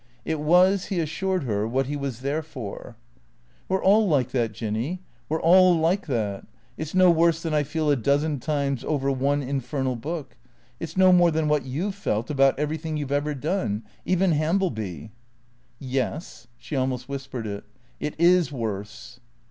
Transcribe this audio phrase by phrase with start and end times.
[0.25, 2.95] It was, he assured her, what he was there for."
[3.69, 6.47] We 're all like that, Jinny, we 're all like that.
[6.75, 10.37] It 's no worse than I feel a dozen times over one infernal book.
[10.79, 13.83] It 's no more than what you 've felt about everything you Ve ever done—
[14.03, 15.11] even Hambleby.""
[15.77, 17.63] Yes." She almost whispered it."
[17.99, 19.19] It is worse."